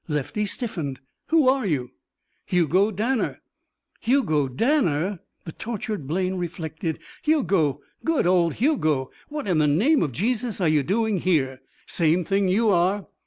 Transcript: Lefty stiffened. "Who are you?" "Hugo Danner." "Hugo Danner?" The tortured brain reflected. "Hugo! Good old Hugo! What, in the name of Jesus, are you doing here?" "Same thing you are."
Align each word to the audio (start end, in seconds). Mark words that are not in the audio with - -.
Lefty 0.07 0.47
stiffened. 0.47 0.99
"Who 1.27 1.47
are 1.47 1.63
you?" 1.67 1.91
"Hugo 2.47 2.89
Danner." 2.89 3.39
"Hugo 3.99 4.47
Danner?" 4.47 5.19
The 5.45 5.51
tortured 5.51 6.07
brain 6.07 6.33
reflected. 6.37 6.97
"Hugo! 7.21 7.81
Good 8.03 8.25
old 8.25 8.55
Hugo! 8.55 9.11
What, 9.29 9.47
in 9.47 9.59
the 9.59 9.67
name 9.67 10.01
of 10.01 10.11
Jesus, 10.11 10.59
are 10.59 10.67
you 10.67 10.81
doing 10.81 11.19
here?" 11.19 11.61
"Same 11.85 12.25
thing 12.25 12.47
you 12.47 12.71
are." 12.71 13.05